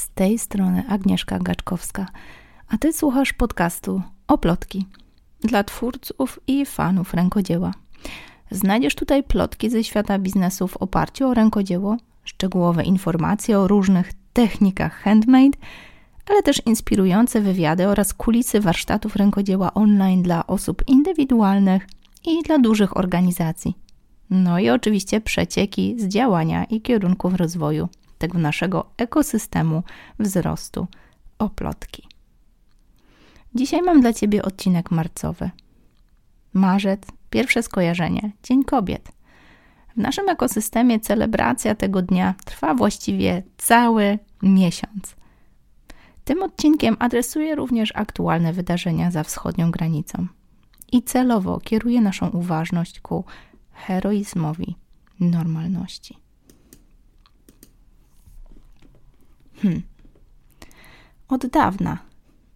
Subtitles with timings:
[0.00, 2.06] Z tej strony Agnieszka Gaczkowska,
[2.68, 4.86] a ty słuchasz podcastu Oplotki
[5.40, 7.74] dla twórców i fanów rękodzieła.
[8.50, 15.02] Znajdziesz tutaj plotki ze świata biznesu w oparciu o rękodzieło, szczegółowe informacje o różnych technikach
[15.02, 15.58] handmade,
[16.30, 21.88] ale też inspirujące wywiady oraz kulisy warsztatów rękodzieła online dla osób indywidualnych
[22.26, 23.74] i dla dużych organizacji.
[24.30, 27.88] No i oczywiście przecieki z działania i kierunków rozwoju
[28.20, 29.82] tego naszego ekosystemu
[30.18, 30.86] wzrostu
[31.38, 32.08] oplotki.
[33.54, 35.50] Dzisiaj mam dla Ciebie odcinek marcowy.
[36.52, 39.12] Marzec, pierwsze skojarzenie, Dzień Kobiet.
[39.96, 45.16] W naszym ekosystemie celebracja tego dnia trwa właściwie cały miesiąc.
[46.24, 50.26] Tym odcinkiem adresuję również aktualne wydarzenia za wschodnią granicą
[50.92, 53.24] i celowo kieruję naszą uważność ku
[53.72, 54.76] heroizmowi
[55.20, 56.16] normalności.
[59.62, 59.82] Hmm.
[61.28, 61.98] Od dawna.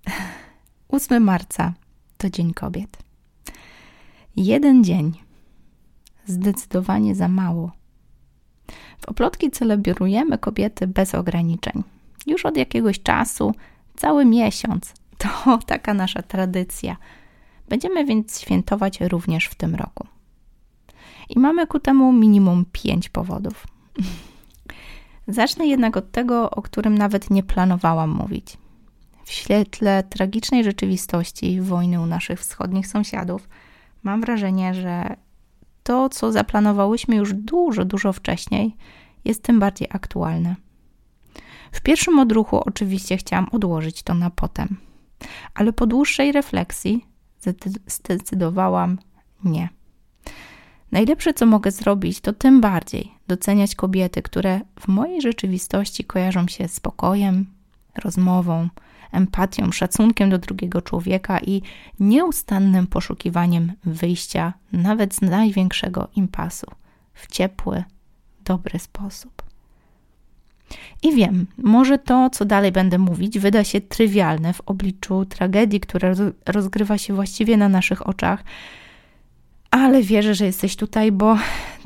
[0.89, 1.73] 8 marca
[2.17, 2.99] to Dzień Kobiet.
[4.37, 5.13] Jeden dzień.
[6.27, 7.73] Zdecydowanie za mało.
[9.01, 11.83] W oplotki celebrujemy kobiety bez ograniczeń.
[12.27, 13.55] Już od jakiegoś czasu,
[13.97, 14.95] cały miesiąc.
[15.19, 16.97] To taka nasza tradycja.
[17.69, 20.07] Będziemy więc świętować również w tym roku.
[21.29, 23.67] I mamy ku temu minimum pięć powodów.
[25.29, 28.59] Zacznę jednak od tego, o którym nawet nie planowałam mówić.
[29.25, 33.49] W świetle tragicznej rzeczywistości wojny u naszych wschodnich sąsiadów,
[34.03, 35.17] mam wrażenie, że
[35.83, 38.77] to, co zaplanowałyśmy już dużo, dużo wcześniej,
[39.25, 40.57] jest tym bardziej aktualne.
[41.73, 44.77] W pierwszym odruchu oczywiście chciałam odłożyć to na potem,
[45.55, 47.07] ale po dłuższej refleksji
[47.87, 48.99] zdecydowałam
[49.45, 49.69] nie.
[50.95, 56.69] Najlepsze, co mogę zrobić, to tym bardziej doceniać kobiety, które w mojej rzeczywistości kojarzą się
[56.69, 57.47] spokojem,
[58.05, 58.69] rozmową,
[59.13, 61.63] empatią, szacunkiem do drugiego człowieka i
[62.01, 66.67] nieustannym poszukiwaniem wyjścia nawet z największego impasu
[67.15, 67.85] w ciepły,
[68.45, 69.43] dobry sposób.
[71.03, 76.15] I wiem, może to, co dalej będę mówić, wyda się trywialne w obliczu tragedii, która
[76.47, 78.45] rozgrywa się właściwie na naszych oczach
[79.75, 81.37] ale wierzę, że jesteś tutaj, bo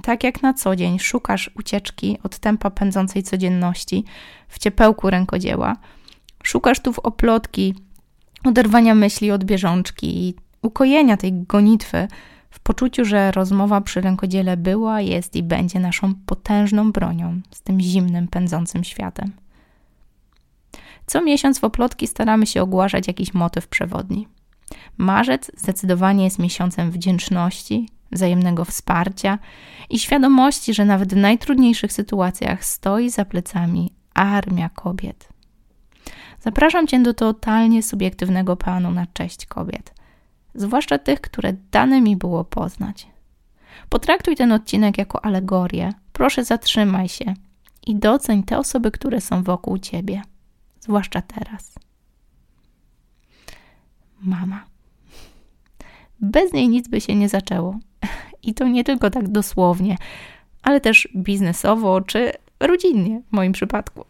[0.03, 4.05] tak jak na co dzień szukasz ucieczki od tempa pędzącej codzienności
[4.49, 5.77] w ciepełku rękodzieła,
[6.43, 7.75] szukasz tu w oplotki
[8.45, 12.09] oderwania myśli od bieżączki i ukojenia tej gonitwy
[12.51, 17.81] w poczuciu, że rozmowa przy rękodziele była, jest i będzie naszą potężną bronią z tym
[17.81, 19.33] zimnym, pędzącym światem.
[21.07, 24.29] Co miesiąc w oplotki staramy się ogłaszać jakiś motyw przewodni.
[24.99, 29.39] Marzec zdecydowanie jest miesiącem wdzięczności, wzajemnego wsparcia
[29.91, 35.29] i świadomości, że nawet w najtrudniejszych sytuacjach stoi za plecami armia kobiet.
[36.41, 39.95] Zapraszam Cię do totalnie subiektywnego planu na cześć kobiet,
[40.55, 43.07] zwłaszcza tych, które dane mi było poznać.
[43.89, 45.93] Potraktuj ten odcinek jako alegorię.
[46.13, 47.35] Proszę zatrzymaj się
[47.87, 50.23] i doceń te osoby, które są wokół Ciebie,
[50.81, 51.75] zwłaszcza teraz
[54.23, 54.65] mama.
[56.21, 57.79] Bez niej nic by się nie zaczęło.
[58.43, 59.97] I to nie tylko tak dosłownie,
[60.63, 64.05] ale też biznesowo czy rodzinnie w moim przypadku.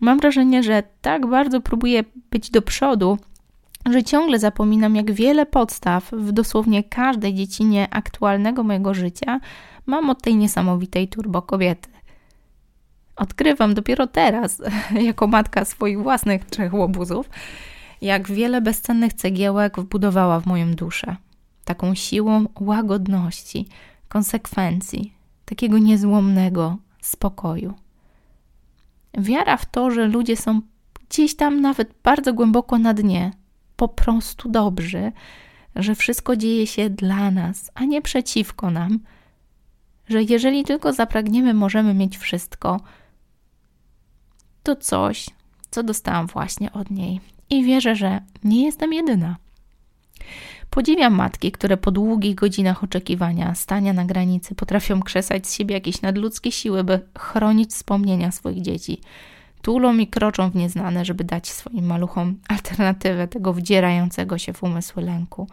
[0.00, 3.18] Mam wrażenie, że tak bardzo próbuję być do przodu,
[3.90, 9.40] że ciągle zapominam, jak wiele podstaw w dosłownie każdej dziedzinie aktualnego mojego życia
[9.86, 11.88] mam od tej niesamowitej turbo kobiety.
[13.16, 14.62] Odkrywam dopiero teraz,
[15.10, 17.30] jako matka swoich własnych trzech łobuzów,
[18.00, 21.16] jak wiele bezcennych cegiełek wbudowała w moją duszę.
[21.64, 23.68] Taką siłą łagodności,
[24.08, 25.12] konsekwencji,
[25.44, 27.74] takiego niezłomnego spokoju.
[29.18, 30.60] Wiara w to, że ludzie są
[31.08, 33.32] gdzieś tam nawet bardzo głęboko na dnie,
[33.76, 35.12] po prostu dobrzy,
[35.76, 38.98] że wszystko dzieje się dla nas, a nie przeciwko nam,
[40.08, 42.80] że jeżeli tylko zapragniemy, możemy mieć wszystko,
[44.62, 45.30] to coś,
[45.70, 47.20] co dostałam właśnie od niej
[47.50, 49.36] i wierzę, że nie jestem jedyna.
[50.70, 56.02] Podziwiam matki, które po długich godzinach oczekiwania, stania na granicy, potrafią krzesać z siebie jakieś
[56.02, 59.00] nadludzkie siły, by chronić wspomnienia swoich dzieci.
[59.62, 65.02] Tulą i kroczą w nieznane, żeby dać swoim maluchom alternatywę tego wdzierającego się w umysły
[65.02, 65.46] lęku.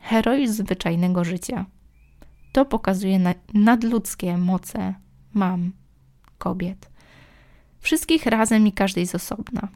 [0.00, 1.66] Heroizm zwyczajnego życia.
[2.52, 4.94] To pokazuje na nadludzkie moce
[5.34, 5.72] mam,
[6.38, 6.90] kobiet.
[7.80, 9.68] Wszystkich razem i każdej z osobna.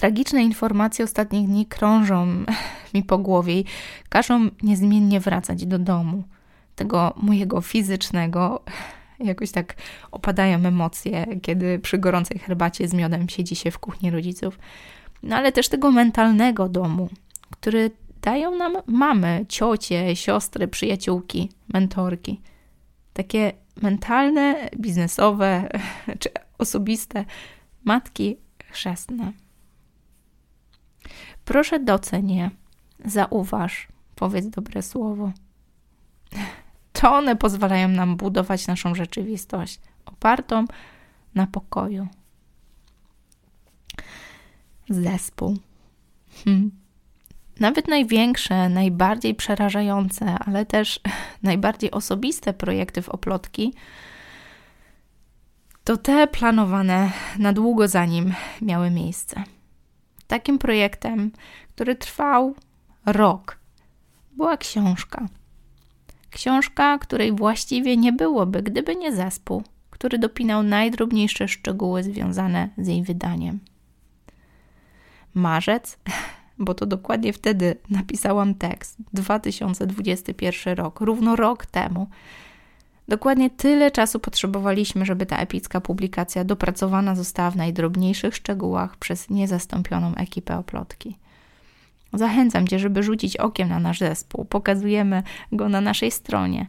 [0.00, 2.26] Tragiczne informacje ostatnich dni krążą
[2.94, 3.64] mi po głowie i
[4.08, 6.24] każą niezmiennie wracać do domu,
[6.76, 8.62] tego mojego fizycznego,
[9.30, 9.74] Jakoś tak
[10.10, 14.58] opadają emocje, kiedy przy gorącej herbacie z miodem siedzi się w kuchni rodziców.
[15.22, 17.08] No ale też tego mentalnego domu,
[17.50, 17.90] który
[18.22, 22.40] dają nam mamy, ciocie, siostry, przyjaciółki, mentorki.
[23.12, 23.52] Takie
[23.82, 25.68] mentalne, biznesowe
[26.20, 27.24] czy osobiste
[27.84, 28.36] matki
[28.70, 29.32] chrzestne.
[31.50, 32.50] Proszę doceń je,
[33.04, 35.32] zauważ, powiedz dobre słowo.
[36.92, 40.64] To one pozwalają nam budować naszą rzeczywistość opartą
[41.34, 42.08] na pokoju.
[44.90, 45.56] Zespół.
[46.44, 46.70] Hmm.
[47.60, 51.00] Nawet największe, najbardziej przerażające, ale też
[51.42, 53.74] najbardziej osobiste projekty w oplotki
[55.84, 59.44] to te planowane na długo zanim miały miejsce.
[60.30, 61.30] Takim projektem,
[61.74, 62.54] który trwał
[63.06, 63.58] rok,
[64.36, 65.26] była książka.
[66.30, 73.02] Książka, której właściwie nie byłoby, gdyby nie zespół, który dopinał najdrobniejsze szczegóły związane z jej
[73.02, 73.60] wydaniem.
[75.34, 75.98] Marzec,
[76.58, 82.06] bo to dokładnie wtedy napisałam tekst, 2021 rok, równo rok temu.
[83.10, 90.14] Dokładnie tyle czasu potrzebowaliśmy, żeby ta epicka publikacja dopracowana została w najdrobniejszych szczegółach przez niezastąpioną
[90.14, 91.16] ekipę oplotki.
[92.12, 94.44] Zachęcam Cię, żeby rzucić okiem na nasz zespół.
[94.44, 95.22] Pokazujemy
[95.52, 96.66] go na naszej stronie.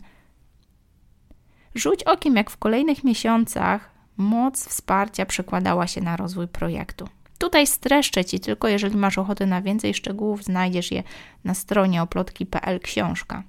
[1.75, 7.07] Rzuć okiem, jak w kolejnych miesiącach moc wsparcia przekładała się na rozwój projektu.
[7.37, 11.03] Tutaj streszczę Ci, tylko jeżeli masz ochotę na więcej szczegółów, znajdziesz je
[11.43, 13.43] na stronie oplotki.pl książka.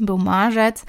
[0.00, 0.84] Był marzec,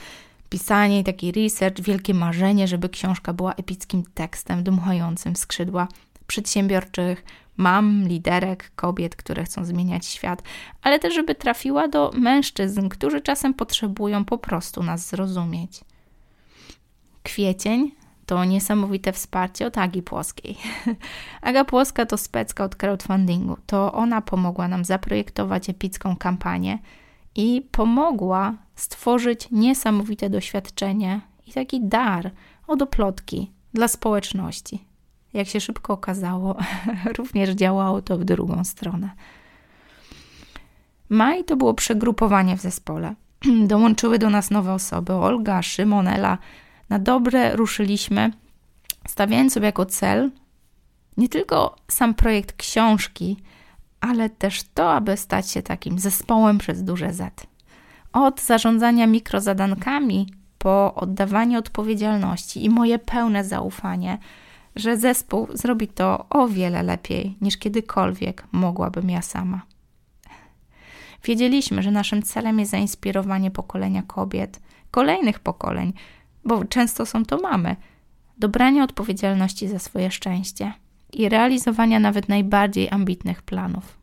[0.52, 5.88] pisanie i taki research, wielkie marzenie, żeby książka była epickim tekstem dmuchającym skrzydła
[6.28, 7.24] przedsiębiorczych
[7.58, 10.44] mam, liderek, kobiet, które chcą zmieniać świat,
[10.82, 15.82] ale też, żeby trafiła do mężczyzn, którzy czasem potrzebują po prostu nas zrozumieć.
[17.24, 17.92] Kwiecień
[18.26, 20.58] to niesamowite wsparcie od Agi Płoskiej.
[21.42, 23.58] Aga Płoska to specka od crowdfundingu.
[23.66, 26.80] To ona pomogła nam zaprojektować epicką kampanię
[27.36, 32.32] i pomogła stworzyć niesamowite doświadczenie i taki dar
[32.68, 34.86] od oplotki dla społeczności.
[35.34, 36.56] Jak się szybko okazało,
[37.18, 39.10] również działało to w drugą stronę.
[41.10, 43.16] Maj to było przegrupowanie w zespole.
[43.72, 46.38] Dołączyły do nas nowe osoby: Olga, Szymon, Ela.
[46.90, 48.32] Na dobre ruszyliśmy,
[49.08, 50.32] stawiając sobie jako cel
[51.18, 53.38] nie tylko sam projekt książki,
[54.00, 57.51] ale też to, aby stać się takim zespołem przez duże Z.
[58.14, 60.28] Od zarządzania mikrozadankami
[60.58, 64.18] po oddawanie odpowiedzialności i moje pełne zaufanie
[64.76, 69.62] że zespół zrobi to o wiele lepiej niż kiedykolwiek mogłabym ja sama.
[71.24, 74.62] Wiedzieliśmy, że naszym celem jest zainspirowanie pokolenia kobiet,
[74.92, 75.94] kolejnych pokoleń,
[76.46, 77.76] bo często są to mamy,
[78.38, 80.74] do brania odpowiedzialności za swoje szczęście
[81.14, 84.01] i realizowania nawet najbardziej ambitnych planów.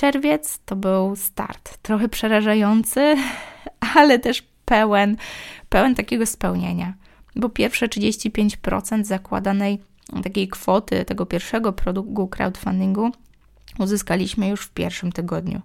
[0.00, 3.16] Czerwiec to był start, trochę przerażający,
[3.96, 5.16] ale też pełen,
[5.68, 6.94] pełen takiego spełnienia
[7.36, 9.78] bo pierwsze 35% zakładanej
[10.22, 13.10] takiej kwoty tego pierwszego produktu crowdfundingu
[13.78, 15.60] uzyskaliśmy już w pierwszym tygodniu.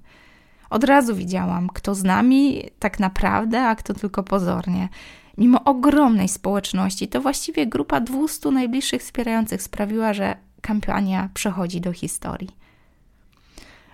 [0.69, 4.89] Od razu widziałam, kto z nami tak naprawdę, a kto tylko pozornie.
[5.37, 12.65] Mimo ogromnej społeczności, to właściwie grupa 200 najbliższych wspierających sprawiła, że kampania przechodzi do historii.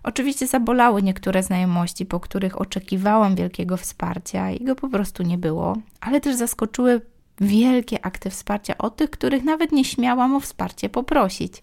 [0.04, 5.78] Oczywiście zabolały niektóre znajomości, po których oczekiwałam wielkiego wsparcia i go po prostu nie było,
[6.00, 7.02] ale też zaskoczyły
[7.42, 11.62] wielkie akty wsparcia od tych, których nawet nie śmiałam o wsparcie poprosić,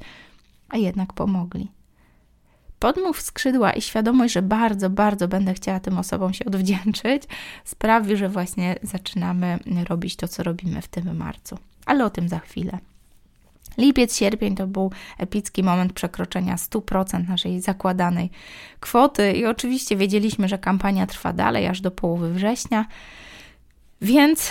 [0.68, 1.68] a jednak pomogli.
[2.78, 7.22] Podmów skrzydła i świadomość, że bardzo, bardzo będę chciała tym osobom się odwdzięczyć,
[7.64, 11.58] sprawi, że właśnie zaczynamy robić to, co robimy w tym marcu.
[11.86, 12.78] Ale o tym za chwilę.
[13.78, 18.30] Lipiec, sierpień to był epicki moment przekroczenia 100% naszej zakładanej
[18.80, 22.86] kwoty, i oczywiście wiedzieliśmy, że kampania trwa dalej aż do połowy września,
[24.00, 24.50] więc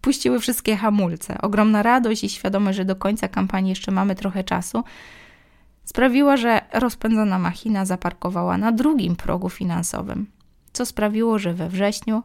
[0.00, 1.40] puściły wszystkie hamulce.
[1.40, 4.84] Ogromna radość i świadomość, że do końca kampanii jeszcze mamy trochę czasu,
[5.84, 10.26] sprawiła, że rozpędzona machina zaparkowała na drugim progu finansowym,
[10.72, 12.22] co sprawiło, że we wrześniu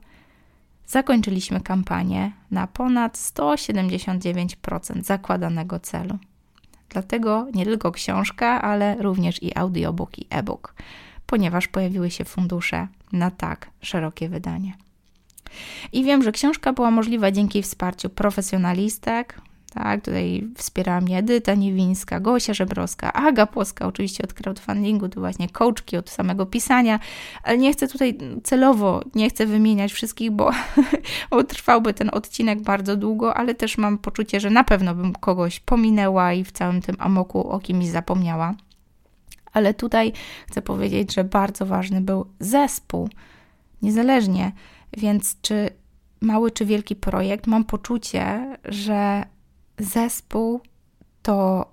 [0.88, 6.18] zakończyliśmy kampanię na ponad 179% zakładanego celu.
[6.90, 10.76] Dlatego nie tylko książka, ale również i audiobook i e-book,
[11.26, 14.74] ponieważ pojawiły się fundusze na tak szerokie wydanie.
[15.92, 19.42] I wiem, że książka była możliwa dzięki wsparciu profesjonalistek,
[19.74, 25.50] Tak, tutaj wspiera mnie Edyta Niewińska, Gosia Żebrowska, Aga Płoska, oczywiście od crowdfundingu, to właśnie
[25.50, 27.00] coachki od samego pisania,
[27.44, 30.52] ale nie chcę tutaj celowo, nie chcę wymieniać wszystkich, bo,
[31.30, 35.60] bo trwałby ten odcinek bardzo długo, ale też mam poczucie, że na pewno bym kogoś
[35.60, 38.54] pominęła i w całym tym amoku o kimś zapomniała.
[39.54, 40.14] Ale tutaj
[40.48, 43.10] chcę powiedzieć, że bardzo ważny był zespół,
[43.82, 44.52] niezależnie,
[44.98, 45.70] więc czy
[46.22, 49.24] mały czy wielki projekt, mam poczucie, że
[49.78, 50.62] zespół
[51.22, 51.68] to,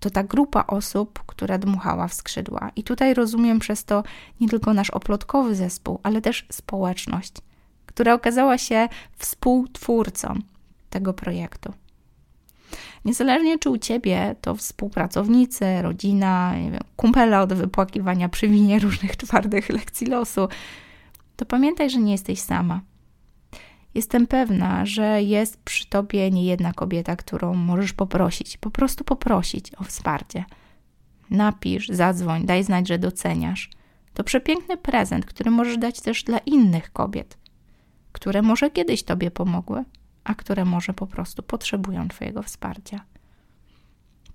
[0.00, 2.70] to ta grupa osób, która dmuchała w skrzydła.
[2.76, 4.02] I tutaj rozumiem przez to
[4.40, 7.32] nie tylko nasz oplotkowy zespół, ale też społeczność,
[7.86, 10.38] która okazała się współtwórcą
[10.90, 11.72] tego projektu.
[13.04, 19.16] Niezależnie czy u ciebie to współpracownicy, rodzina, nie wiem, kumpela od wypłakiwania przy winie różnych
[19.16, 20.48] twardych lekcji losu,
[21.36, 22.80] to pamiętaj, że nie jesteś sama
[23.94, 29.84] Jestem pewna, że jest przy tobie niejedna kobieta, którą możesz poprosić, po prostu poprosić o
[29.84, 30.44] wsparcie.
[31.30, 33.70] Napisz, zadzwoń, daj znać, że doceniasz.
[34.14, 37.38] To przepiękny prezent, który możesz dać też dla innych kobiet,
[38.12, 39.84] które może kiedyś tobie pomogły,
[40.24, 43.00] a które może po prostu potrzebują twojego wsparcia.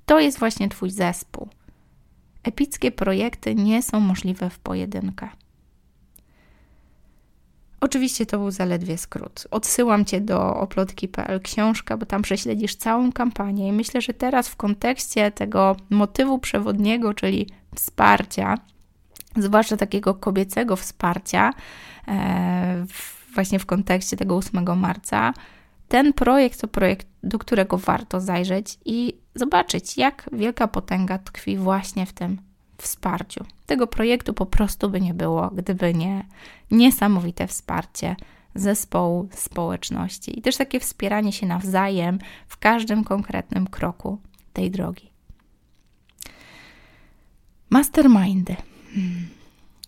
[0.06, 1.50] To jest właśnie twój zespół.
[2.44, 5.30] Epickie projekty nie są możliwe w pojedynkę.
[7.82, 9.48] Oczywiście to był zaledwie skrót.
[9.52, 14.56] Odsyłam Cię do oplotki.pl książka, bo tam prześledzisz całą kampanię i myślę, że teraz w
[14.56, 18.58] kontekście tego motywu przewodniego, czyli wsparcia,
[19.38, 21.54] zwłaszcza takiego kobiecego wsparcia,
[22.08, 22.86] e,
[23.34, 25.34] właśnie w kontekście tego 8 marca,
[25.88, 32.06] ten projekt to projekt, do którego warto zajrzeć i zobaczyć, jak wielka potęga tkwi właśnie
[32.06, 32.49] w tym
[32.82, 33.46] wsparciu.
[33.66, 36.26] Tego projektu po prostu by nie było, gdyby nie
[36.72, 38.16] niesamowite wsparcie
[38.56, 44.18] zespołu, społeczności i też takie wspieranie się nawzajem w każdym konkretnym kroku
[44.54, 45.10] tej drogi.
[47.70, 48.56] Mastermindy.
[48.94, 49.28] Hmm.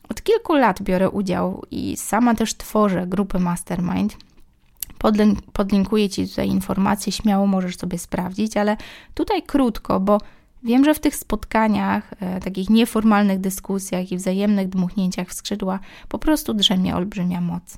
[0.10, 4.18] Od kilku lat biorę udział i sama też tworzę grupy Mastermind.
[5.54, 8.78] Podlinkuję Ci tutaj informacje, śmiało możesz sobie sprawdzić, ale
[9.14, 10.18] tutaj krótko, bo
[10.64, 16.20] Wiem, że w tych spotkaniach, e, takich nieformalnych dyskusjach i wzajemnych dmuchnięciach w skrzydła po
[16.20, 17.78] prostu drzemie olbrzymia moc.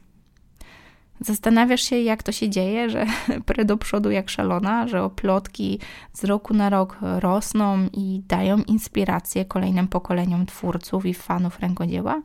[1.20, 3.06] Zastanawiasz się, jak to się dzieje, że
[3.46, 5.80] pre do przodu jak szalona, że oplotki
[6.14, 12.22] z roku na rok rosną i dają inspirację kolejnym pokoleniom twórców i fanów rękodzieła?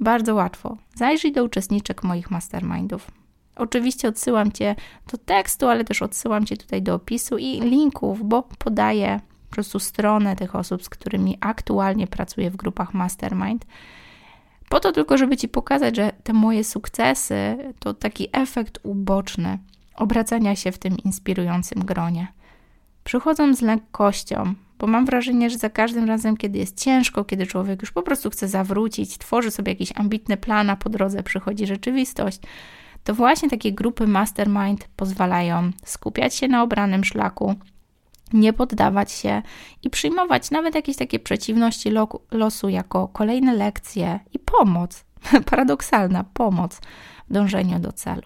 [0.00, 0.76] Bardzo łatwo.
[0.94, 3.10] Zajrzyj do uczestniczek moich mastermindów.
[3.58, 4.74] Oczywiście odsyłam Cię
[5.12, 9.78] do tekstu, ale też odsyłam Cię tutaj do opisu i linków, bo podaję po prostu
[9.78, 13.66] stronę tych osób, z którymi aktualnie pracuję w grupach Mastermind.
[14.68, 19.58] Po to tylko, żeby Ci pokazać, że te moje sukcesy to taki efekt uboczny
[19.96, 22.28] obracania się w tym inspirującym gronie.
[23.04, 27.82] Przychodzą z lekkością, bo mam wrażenie, że za każdym razem, kiedy jest ciężko, kiedy człowiek
[27.82, 32.40] już po prostu chce zawrócić, tworzy sobie jakiś ambitny plan, a po drodze przychodzi rzeczywistość,
[33.08, 37.54] to właśnie takie grupy mastermind pozwalają skupiać się na obranym szlaku,
[38.32, 39.42] nie poddawać się
[39.82, 41.90] i przyjmować nawet jakieś takie przeciwności
[42.30, 45.04] losu jako kolejne lekcje i pomoc,
[45.50, 46.80] paradoksalna pomoc
[47.28, 48.22] w dążeniu do celu.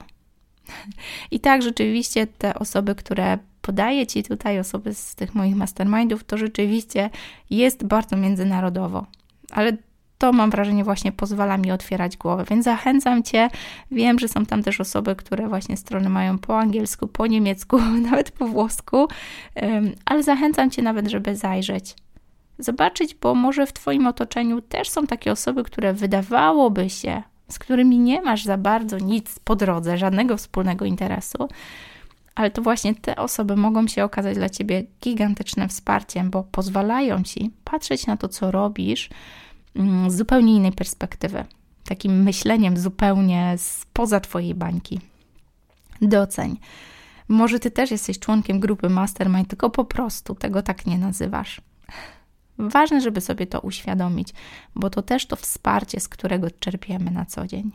[1.30, 6.38] I tak rzeczywiście te osoby, które podaję Ci tutaj, osoby z tych moich mastermindów, to
[6.38, 7.10] rzeczywiście
[7.50, 9.06] jest bardzo międzynarodowo.
[9.50, 9.76] Ale
[10.22, 13.48] to mam wrażenie właśnie pozwala mi otwierać głowę, więc zachęcam Cię.
[13.90, 17.78] Wiem, że są tam też osoby, które właśnie strony mają po angielsku, po niemiecku,
[18.10, 19.08] nawet po włosku,
[20.04, 21.96] ale zachęcam Cię nawet, żeby zajrzeć.
[22.58, 27.98] Zobaczyć, bo może w Twoim otoczeniu też są takie osoby, które wydawałoby się, z którymi
[27.98, 31.48] nie masz za bardzo nic po drodze, żadnego wspólnego interesu,
[32.34, 37.50] ale to właśnie te osoby mogą się okazać dla Ciebie gigantycznym wsparciem, bo pozwalają Ci
[37.64, 39.10] patrzeć na to, co robisz,
[40.08, 41.44] z zupełnie innej perspektywy,
[41.84, 45.00] takim myśleniem zupełnie spoza Twojej bańki.
[46.02, 46.56] Doceń.
[47.28, 51.60] Może Ty też jesteś członkiem grupy Mastermind, tylko po prostu tego tak nie nazywasz.
[52.58, 54.28] Ważne, żeby sobie to uświadomić,
[54.74, 57.70] bo to też to wsparcie, z którego czerpiemy na co dzień.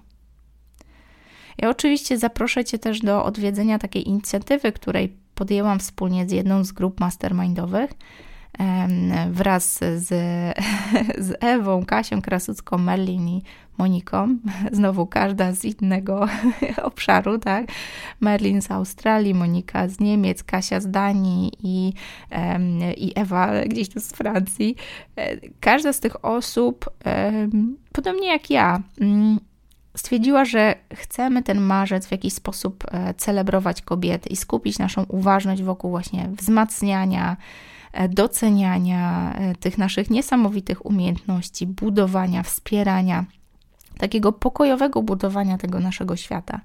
[1.58, 6.72] Ja oczywiście zaproszę Cię też do odwiedzenia takiej inicjatywy, której podjęłam wspólnie z jedną z
[6.72, 7.92] grup mastermindowych
[9.32, 10.08] wraz z,
[11.28, 13.44] z Ewą, Kasią Krasucką, Merlin i
[13.78, 14.38] Moniką.
[14.72, 16.28] Znowu każda z innego
[16.84, 17.66] obszaru, tak?
[18.20, 21.94] Merlin z Australii, Monika z Niemiec, Kasia z Danii i,
[22.98, 24.76] i Ewa gdzieś tu z Francji.
[25.16, 26.90] E, każda z tych osób,
[27.92, 29.40] podobnie jak ja, mm,
[29.98, 35.64] stwierdziła, że chcemy ten marzec w jakiś sposób e, celebrować kobiety i skupić naszą uważność
[35.64, 37.38] wokół właśnie wzmacniania,
[38.10, 43.25] doceniania e, tych naszych niesamowitych umiejętności, budowania, wspierania,
[43.98, 46.62] takiego pokojowego budowania tego naszego świata.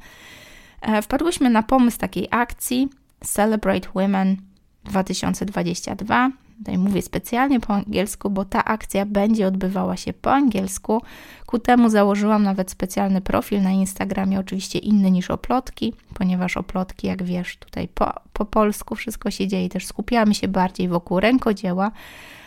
[1.02, 2.88] Wpadłyśmy na pomysł takiej akcji
[3.24, 4.36] Celebrate Women
[4.84, 6.30] 2022.
[6.62, 11.02] Tutaj mówię specjalnie po angielsku, bo ta akcja będzie odbywała się po angielsku.
[11.46, 17.22] Ku temu założyłam nawet specjalny profil na Instagramie, oczywiście inny niż oplotki, ponieważ oplotki, jak
[17.22, 21.90] wiesz, tutaj po, po polsku wszystko się dzieje, też skupiamy się bardziej wokół rękodzieła.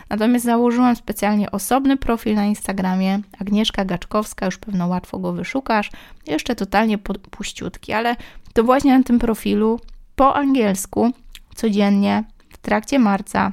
[0.10, 5.92] Natomiast założyłam specjalnie osobny profil na Instagramie, Agnieszka Gaczkowska, już pewno łatwo go wyszukasz,
[6.28, 6.98] jeszcze totalnie
[7.32, 8.16] puściutki, ale
[8.54, 9.80] to właśnie na tym profilu
[10.16, 11.12] po angielsku
[11.56, 13.52] codziennie w trakcie marca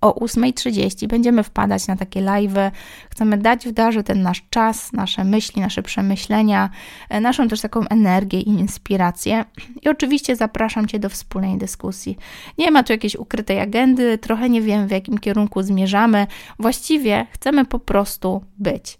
[0.00, 2.70] o 8.30 będziemy wpadać na takie live'y.
[3.10, 6.70] Chcemy dać w darze ten nasz czas, nasze myśli, nasze przemyślenia,
[7.08, 9.44] e, naszą też taką energię i inspirację.
[9.82, 12.18] I oczywiście zapraszam Cię do wspólnej dyskusji.
[12.58, 16.26] Nie ma tu jakiejś ukrytej agendy, trochę nie wiem w jakim kierunku zmierzamy.
[16.58, 18.98] Właściwie chcemy po prostu być.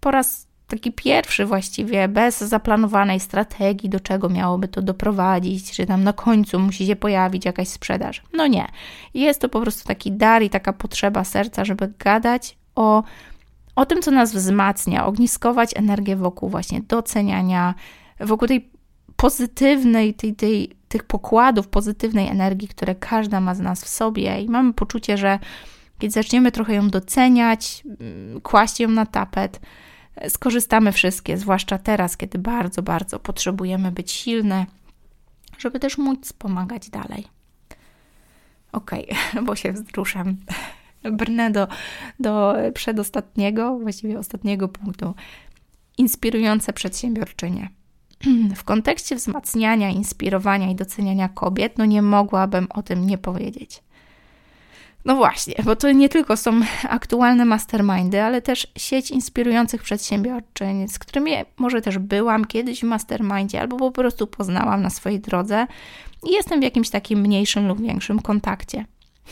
[0.00, 6.04] Po raz taki pierwszy właściwie, bez zaplanowanej strategii, do czego miałoby to doprowadzić, czy tam
[6.04, 8.22] na końcu musi się pojawić jakaś sprzedaż.
[8.32, 8.68] No nie.
[9.14, 13.02] Jest to po prostu taki dar i taka potrzeba serca, żeby gadać o,
[13.76, 17.74] o tym, co nas wzmacnia, ogniskować energię wokół właśnie doceniania,
[18.20, 18.70] wokół tej
[19.16, 24.48] pozytywnej, tej, tej, tych pokładów pozytywnej energii, które każda ma z nas w sobie i
[24.48, 25.38] mamy poczucie, że
[25.98, 29.60] kiedy zaczniemy trochę ją doceniać, mm, kłaść ją na tapet,
[30.28, 34.66] skorzystamy wszystkie, zwłaszcza teraz, kiedy bardzo, bardzo potrzebujemy być silne,
[35.58, 37.24] żeby też móc pomagać dalej.
[38.72, 39.06] Okay,
[39.46, 40.36] bo się wzruszam.
[41.02, 41.68] Brnę do,
[42.20, 45.14] do przedostatniego, właściwie ostatniego punktu.
[45.98, 47.68] Inspirujące przedsiębiorczynie.
[48.56, 53.82] W kontekście wzmacniania, inspirowania i doceniania kobiet, no nie mogłabym o tym nie powiedzieć.
[55.06, 60.98] No właśnie, bo to nie tylko są aktualne mastermindy, ale też sieć inspirujących przedsiębiorczyń, z
[60.98, 65.66] którymi może też byłam kiedyś w mastermindzie albo po prostu poznałam na swojej drodze
[66.24, 68.84] i jestem w jakimś takim mniejszym lub większym kontakcie.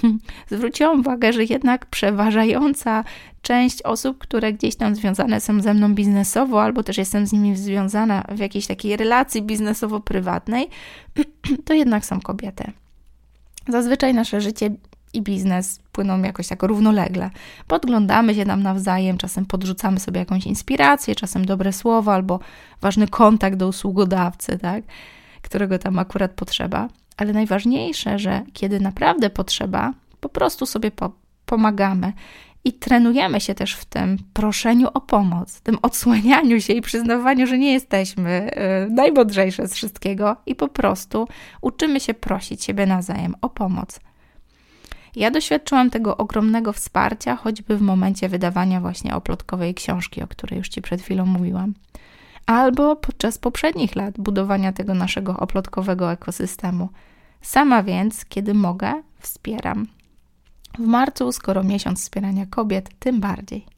[0.51, 3.05] Zwróciłam uwagę, że jednak przeważająca
[3.43, 7.57] część osób, które gdzieś tam związane są ze mną biznesowo, albo też jestem z nimi
[7.57, 10.67] związana w jakiejś takiej relacji biznesowo-prywatnej,
[11.67, 12.73] to jednak są kobiety.
[13.69, 14.71] Zazwyczaj nasze życie
[15.15, 17.31] i biznes płyną jakoś tak równolegle.
[17.67, 22.41] Podglądamy się tam nawzajem, czasem podrzucamy sobie jakąś inspirację, czasem dobre słowo albo
[22.81, 24.85] ważny kontakt do usługodawcy, tak?
[25.43, 26.89] którego tam akurat potrzeba.
[27.17, 31.13] Ale najważniejsze, że kiedy naprawdę potrzeba, po prostu sobie po
[31.47, 32.13] pomagamy
[32.65, 37.59] i trenujemy się też w tym proszeniu o pomoc, tym odsłanianiu się i przyznawaniu, że
[37.59, 38.51] nie jesteśmy
[38.87, 41.29] yy, najmądrzejsze z wszystkiego i po prostu
[41.61, 44.01] uczymy się prosić siebie nawzajem o pomoc,
[45.17, 50.69] ja doświadczyłam tego ogromnego wsparcia, choćby w momencie wydawania właśnie oplotkowej książki, o której już
[50.69, 51.75] Ci przed chwilą mówiłam.
[52.47, 56.89] Albo podczas poprzednich lat budowania tego naszego oplotkowego ekosystemu.
[57.43, 59.87] Sama więc, kiedy mogę, wspieram.
[60.79, 63.74] W marcu, skoro miesiąc wspierania kobiet, tym bardziej.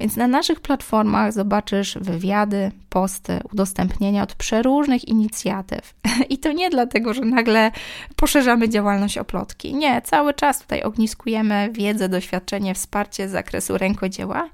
[0.00, 5.94] Więc na naszych platformach zobaczysz wywiady, posty, udostępnienia od przeróżnych inicjatyw.
[6.30, 7.70] I to nie dlatego, że nagle
[8.16, 9.74] poszerzamy działalność oplotki.
[9.74, 14.48] Nie, cały czas tutaj ogniskujemy wiedzę, doświadczenie, wsparcie z zakresu rękodzieła,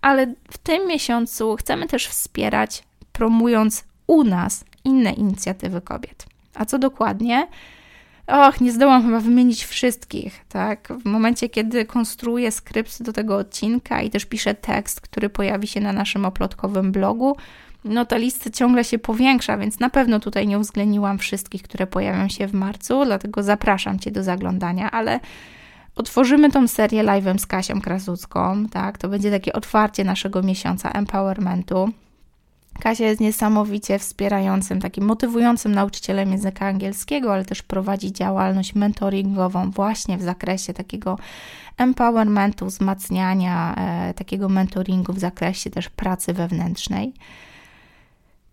[0.00, 6.26] ale w tym miesiącu chcemy też wspierać, promując u nas inne inicjatywy kobiet.
[6.54, 7.46] A co dokładnie?
[8.28, 10.92] Och, nie zdołam chyba wymienić wszystkich, tak?
[11.02, 15.80] W momencie, kiedy konstruuję skrypt do tego odcinka i też piszę tekst, który pojawi się
[15.80, 17.36] na naszym oplotkowym blogu,
[17.84, 22.28] no ta lista ciągle się powiększa, więc na pewno tutaj nie uwzględniłam wszystkich, które pojawią
[22.28, 25.20] się w marcu, dlatego zapraszam Cię do zaglądania, ale
[25.96, 28.98] otworzymy tą serię live'em z Kasią Krasucką, tak?
[28.98, 31.92] To będzie takie otwarcie naszego miesiąca empowermentu.
[32.80, 40.18] Kasia jest niesamowicie wspierającym, takim motywującym nauczycielem języka angielskiego, ale też prowadzi działalność mentoringową właśnie
[40.18, 41.18] w zakresie takiego
[41.76, 47.14] empowermentu, wzmacniania, e, takiego mentoringu w zakresie też pracy wewnętrznej.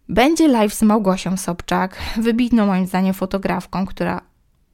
[0.09, 4.21] Będzie live z Małgosią Sobczak, wybitną moim zdaniem fotografką, która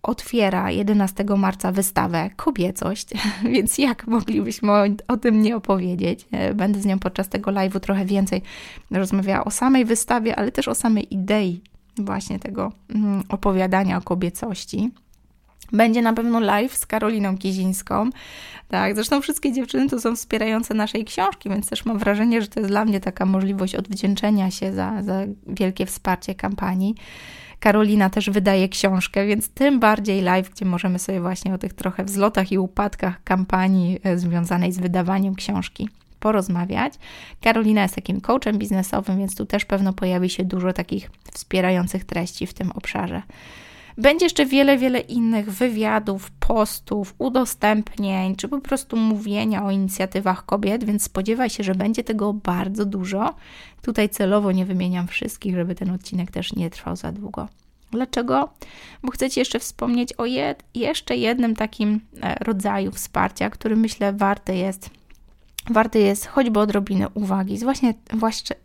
[0.03, 3.07] otwiera 11 marca wystawę Kobiecość,
[3.53, 6.27] więc jak moglibyśmy o, o, tym nie opowiedzieć?
[6.31, 8.41] E, będę z nią podczas tego live'u trochę więcej
[8.91, 11.61] rozmawiała o samej wystawie, ale też o samej idei
[11.97, 14.91] właśnie tego mm, opowiadania o kobiecości.
[15.71, 18.09] Będzie na pewno live z Karoliną Kizińską.
[18.67, 22.59] Tak, zresztą wszystkie dziewczyny to są wspierające naszej książki, więc też mam wrażenie, że to
[22.59, 26.95] jest dla mnie taka możliwość odwdzięczenia się za, za wielkie wsparcie kampanii.
[27.61, 32.03] Karolina też wydaje książkę, więc tym bardziej live, gdzie możemy sobie właśnie o tych trochę
[32.03, 36.93] wzlotach i upadkach kampanii e, związanej z wydawaniem książki porozmawiać.
[37.41, 42.47] Karolina jest takim coachem biznesowym, więc tu też pewno pojawi się dużo takich wspierających treści
[42.47, 43.21] w tym obszarze.
[43.97, 50.83] Będzie jeszcze wiele, wiele innych wywiadów, postów, udostępnień, czy po prostu mówienia o inicjatywach kobiet,
[50.83, 53.35] więc spodziewaj się, że będzie tego bardzo dużo.
[53.81, 57.47] Tutaj celowo nie wymieniam wszystkich, żeby ten odcinek też nie trwał za długo.
[57.91, 58.49] Dlaczego?
[59.03, 60.25] Bo chcę Ci jeszcze wspomnieć o
[60.75, 64.89] jeszcze jednym takim e, rodzaju wsparcia, który myślę warte jest,
[65.69, 67.93] warte jest choćby odrobiny uwagi, właśnie,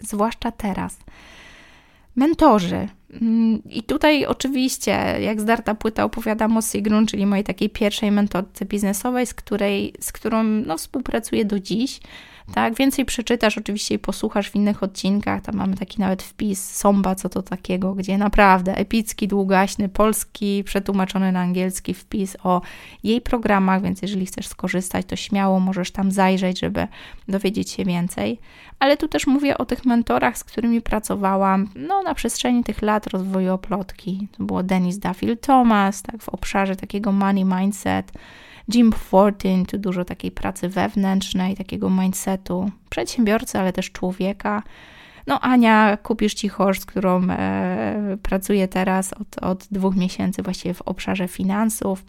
[0.03, 0.97] zwłaszcza teraz.
[2.17, 2.89] Mentorzy.
[3.11, 4.90] Mm, I tutaj oczywiście,
[5.21, 10.12] jak zdarta płyta, opowiadam o Sigrun, czyli mojej takiej pierwszej mentorce biznesowej, z, której, z
[10.12, 12.01] którą no, współpracuję do dziś.
[12.54, 15.42] Tak, więcej przeczytasz oczywiście i posłuchasz w innych odcinkach.
[15.42, 21.32] Tam mamy taki nawet wpis Somba, co to takiego, gdzie naprawdę epicki, długaśny, polski, przetłumaczony
[21.32, 22.61] na angielski wpis o
[23.02, 26.88] jej programach, więc jeżeli chcesz skorzystać, to śmiało możesz tam zajrzeć, żeby
[27.28, 28.38] dowiedzieć się więcej.
[28.78, 33.06] Ale tu też mówię o tych mentorach, z którymi pracowałam no, na przestrzeni tych lat
[33.06, 34.28] rozwoju oplotki.
[34.37, 38.12] To było Denis Duffield Thomas, tak, w obszarze takiego money mindset
[38.74, 44.62] Jim Fortin, tu dużo takiej pracy wewnętrznej, takiego mindsetu przedsiębiorcy, ale też człowieka.
[45.26, 46.50] No Ania kupisz ci
[46.81, 52.05] z którą e, pracuję teraz od, od dwóch miesięcy właściwie w obszarze finansów.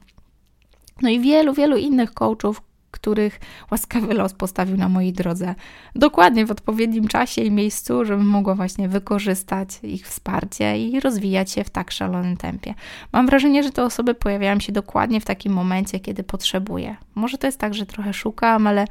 [1.02, 2.62] No i wielu, wielu innych coachów,
[3.00, 3.40] których
[3.72, 5.56] łaskawy los postawił na mojej drodze
[5.96, 11.64] dokładnie w odpowiednim czasie i miejscu, żebym mogła właśnie wykorzystać ich wsparcie i rozwijać się
[11.64, 12.74] w tak szalonym tempie.
[13.14, 16.96] Mam wrażenie, że te osoby pojawiają się dokładnie w takim momencie, kiedy potrzebuję.
[17.16, 18.86] Może to jest tak, że trochę szukam, ale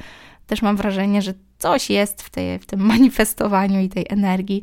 [0.46, 4.62] też mam wrażenie, że coś jest w, tej, w tym manifestowaniu i tej energii,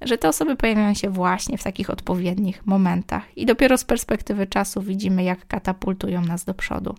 [0.00, 4.82] że te osoby pojawiają się właśnie w takich odpowiednich momentach i dopiero z perspektywy czasu
[4.82, 6.94] widzimy, jak katapultują nas do przodu.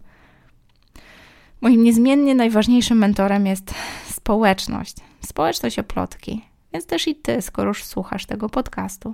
[1.62, 3.74] Moim niezmiennie najważniejszym mentorem jest
[4.06, 4.96] społeczność.
[5.22, 6.46] Społeczność oplotki.
[6.74, 9.14] Więc też i ty, skoro już słuchasz tego podcastu,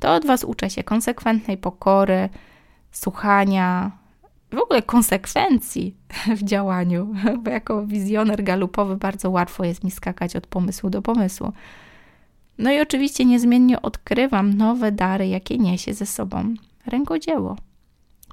[0.00, 2.28] to od was uczę się konsekwentnej pokory,
[2.92, 3.90] słuchania,
[4.52, 5.96] w ogóle konsekwencji
[6.38, 11.52] w działaniu, bo jako wizjoner galupowy bardzo łatwo jest mi skakać od pomysłu do pomysłu.
[12.58, 16.54] No i oczywiście niezmiennie odkrywam nowe dary, jakie niesie ze sobą
[16.86, 17.56] rękodzieło.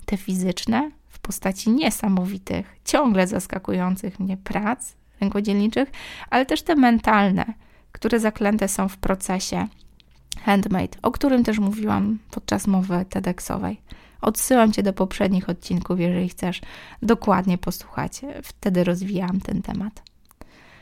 [0.05, 0.91] Te fizyczne,
[1.27, 5.91] postaci niesamowitych, ciągle zaskakujących mnie prac rękodzielniczych,
[6.29, 7.45] ale też te mentalne,
[7.91, 9.67] które zaklęte są w procesie
[10.41, 13.81] handmade, o którym też mówiłam podczas mowy TEDxowej.
[14.21, 16.61] Odsyłam Cię do poprzednich odcinków, jeżeli chcesz
[17.01, 18.21] dokładnie posłuchać.
[18.43, 20.03] Wtedy rozwijałam ten temat.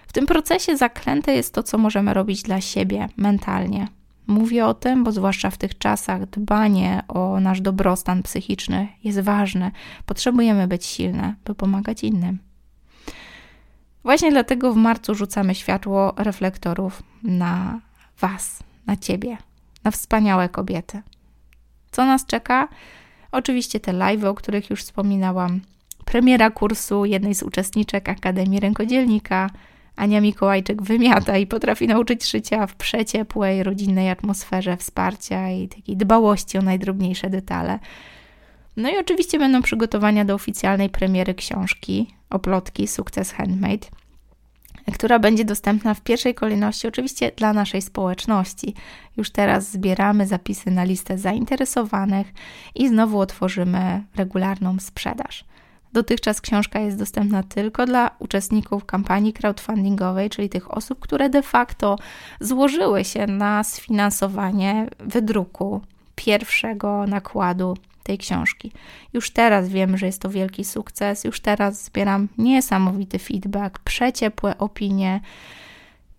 [0.08, 3.88] W tym procesie zaklęte jest to, co możemy robić dla siebie mentalnie,
[4.28, 9.72] Mówię o tym, bo zwłaszcza w tych czasach dbanie o nasz dobrostan psychiczny jest ważne.
[10.06, 12.40] Potrzebujemy być silne, by pomagać innym.
[14.04, 17.80] Właśnie dlatego w marcu rzucamy światło reflektorów na
[18.20, 19.38] Was, na Ciebie,
[19.84, 21.02] na wspaniałe kobiety.
[21.92, 22.68] Co nas czeka?
[23.32, 25.62] Oczywiście te live, o których już wspominałam,
[26.06, 29.50] premiera kursu jednej z uczestniczek Akademii Rękodzielnika–
[29.96, 36.58] Ania Mikołajczyk wymiata i potrafi nauczyć szycia w przeciepłej, rodzinnej atmosferze wsparcia i takiej dbałości
[36.58, 37.80] o najdrobniejsze detale.
[38.78, 43.88] No i oczywiście będą przygotowania do oficjalnej premiery książki Oplotki Sukces Handmade,
[44.94, 48.74] która będzie dostępna w pierwszej kolejności oczywiście dla naszej społeczności.
[49.18, 52.34] Już teraz zbieramy zapisy na listę zainteresowanych
[52.76, 55.46] i znowu otworzymy regularną sprzedaż.
[55.96, 61.96] Dotychczas książka jest dostępna tylko dla uczestników kampanii crowdfundingowej, czyli tych osób, które de facto
[62.40, 65.82] złożyły się na sfinansowanie wydruku
[66.16, 68.72] pierwszego nakładu tej książki.
[69.14, 75.22] Już teraz wiem, że jest to wielki sukces, już teraz zbieram niesamowity feedback, przeciepłe opinie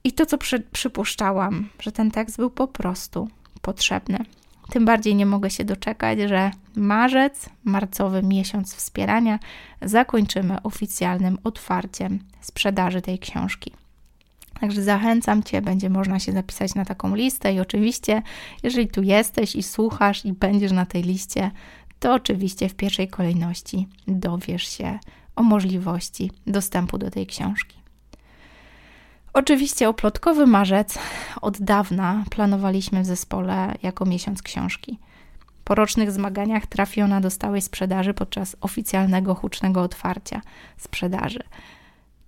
[0.04, 3.28] i to, co przy, przypuszczałam, że ten tekst był po prostu
[3.62, 4.18] potrzebny.
[4.70, 9.38] Tym bardziej nie mogę się doczekać, że marzec, marcowy miesiąc wspierania,
[9.82, 13.72] zakończymy oficjalnym otwarciem sprzedaży tej książki.
[14.60, 18.22] Także zachęcam Cię, będzie można się zapisać na taką listę i oczywiście,
[18.62, 21.50] jeżeli tu jesteś i słuchasz i będziesz na tej liście,
[22.00, 24.98] to oczywiście w pierwszej kolejności dowiesz się
[25.36, 27.85] o możliwości dostępu do tej książki.
[29.36, 30.98] Oczywiście oplotkowy marzec
[31.40, 34.98] od dawna planowaliśmy w zespole jako miesiąc książki.
[35.64, 40.40] Po rocznych zmaganiach trafi ona do stałej sprzedaży podczas oficjalnego hucznego otwarcia
[40.76, 41.40] sprzedaży.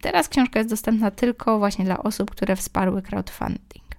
[0.01, 3.97] Teraz książka jest dostępna tylko właśnie dla osób, które wsparły crowdfunding.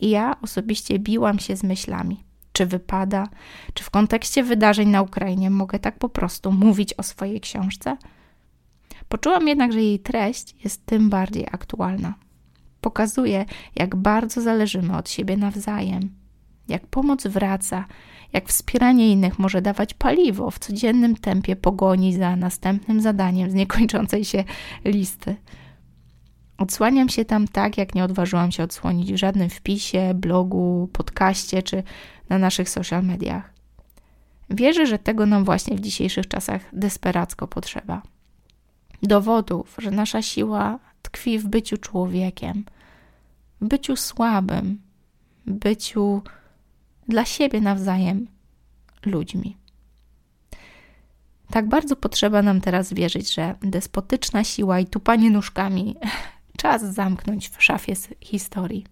[0.00, 3.28] I ja osobiście biłam się z myślami, czy wypada,
[3.74, 7.96] czy w kontekście wydarzeń na Ukrainie mogę tak po prostu mówić o swojej książce.
[9.08, 12.14] Poczułam jednak, że jej treść jest tym bardziej aktualna.
[12.82, 13.44] Pokazuje,
[13.76, 16.10] jak bardzo zależymy od siebie nawzajem,
[16.68, 17.84] jak pomoc wraca,
[18.32, 24.24] jak wspieranie innych może dawać paliwo w codziennym tempie pogoni za następnym zadaniem z niekończącej
[24.24, 24.44] się
[24.84, 25.36] listy.
[26.58, 31.82] Odsłaniam się tam tak, jak nie odważyłam się odsłonić w żadnym wpisie, blogu, podcaście czy
[32.28, 33.52] na naszych social mediach.
[34.50, 38.02] Wierzę, że tego nam właśnie w dzisiejszych czasach desperacko potrzeba.
[39.02, 40.78] Dowodów, że nasza siła
[41.12, 42.64] tkwi w byciu człowiekiem,
[43.60, 44.80] w byciu słabym,
[45.46, 46.22] byciu
[47.08, 48.26] dla siebie nawzajem
[49.06, 49.56] ludźmi.
[51.50, 55.96] Tak bardzo potrzeba nam teraz wierzyć, że despotyczna siła i tupanie nóżkami
[56.62, 58.86] czas zamknąć w szafie historii.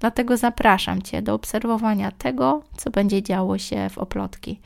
[0.00, 4.60] Dlatego zapraszam Cię do obserwowania tego, co będzie działo się w oplotki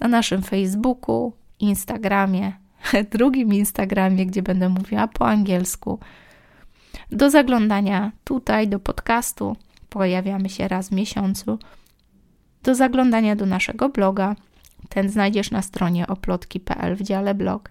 [0.00, 2.52] na naszym Facebooku, Instagramie,
[3.12, 5.98] drugim Instagramie, gdzie będę mówiła po angielsku,
[7.10, 9.56] do zaglądania tutaj do podcastu.
[9.88, 11.58] Pojawiamy się raz w miesiącu.
[12.62, 14.36] Do zaglądania do naszego bloga.
[14.88, 17.70] Ten znajdziesz na stronie oplotki.pl w dziale blog.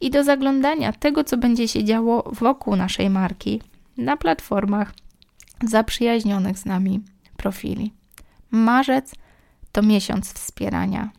[0.00, 3.62] I do zaglądania tego, co będzie się działo wokół naszej marki
[3.96, 4.92] na platformach
[5.64, 7.00] zaprzyjaźnionych z nami
[7.36, 7.92] profili.
[8.50, 9.14] Marzec
[9.72, 11.10] to miesiąc wspierania.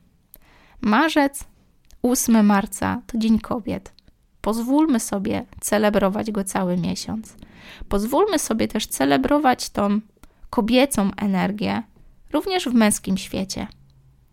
[0.81, 1.43] Marzec,
[2.03, 3.93] 8 marca to Dzień Kobiet.
[4.41, 7.35] Pozwólmy sobie celebrować go cały miesiąc.
[7.89, 9.99] Pozwólmy sobie też celebrować tą
[10.49, 11.83] kobiecą energię
[12.33, 13.67] również w męskim świecie.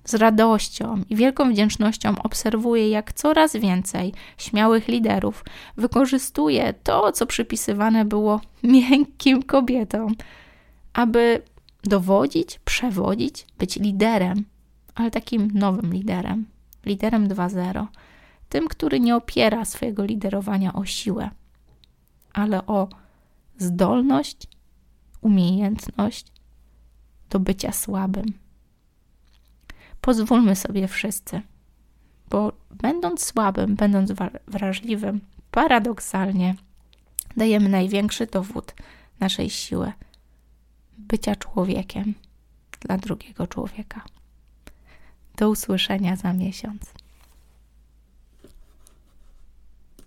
[0.05, 5.45] Z radością i wielką wdzięcznością obserwuję, jak coraz więcej śmiałych liderów
[5.77, 10.15] wykorzystuje to, co przypisywane było miękkim kobietom,
[10.93, 11.43] aby
[11.85, 14.45] dowodzić, przewodzić, być liderem,
[14.95, 16.47] ale takim nowym liderem,
[16.89, 17.87] liderem 2.0,
[18.49, 21.31] tym, który nie opiera swojego liderowania o siłę,
[22.33, 22.89] ale o
[23.59, 24.47] zdolność,
[25.21, 26.27] umiejętność
[27.31, 28.33] do bycia słabym
[30.01, 31.41] pozwólmy sobie wszyscy,
[32.31, 34.13] bo będąc słabym, będąc
[34.47, 35.21] wrażliwym,
[35.51, 36.55] paradoksalnie
[37.37, 38.75] dajemy największy dowód
[39.21, 39.93] naszej siły
[40.99, 42.15] bycia człowiekiem
[42.81, 44.05] dla drugiego człowieka.
[45.39, 46.81] Do usłyszenia za miesiąc.